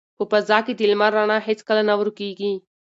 [0.17, 2.53] په فضا کې د لمر رڼا هیڅکله نه ورکیږي.